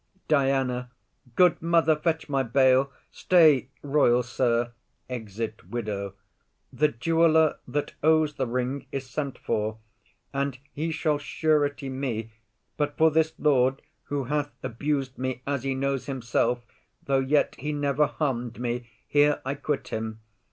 DIANA. 0.27 0.89
Good 1.35 1.61
mother, 1.61 1.95
fetch 1.95 2.27
my 2.27 2.41
bail. 2.41 2.91
Stay, 3.11 3.69
royal 3.83 4.23
sir; 4.23 4.71
[Exit 5.07 5.69
Widow.] 5.69 6.15
The 6.73 6.87
jeweller 6.87 7.59
that 7.67 7.93
owes 8.01 8.33
the 8.33 8.47
ring 8.47 8.87
is 8.91 9.07
sent 9.07 9.37
for, 9.37 9.77
And 10.33 10.57
he 10.73 10.89
shall 10.91 11.19
surety 11.19 11.87
me. 11.87 12.31
But 12.77 12.97
for 12.97 13.11
this 13.11 13.33
lord 13.37 13.83
Who 14.05 14.23
hath 14.23 14.49
abus'd 14.63 15.19
me 15.19 15.43
as 15.45 15.61
he 15.61 15.75
knows 15.75 16.07
himself, 16.07 16.65
Though 17.03 17.19
yet 17.19 17.53
he 17.59 17.71
never 17.71 18.07
harm'd 18.07 18.59
me, 18.59 18.87
here 19.05 19.39
I 19.45 19.53
quit 19.53 19.89
him. 19.89 20.19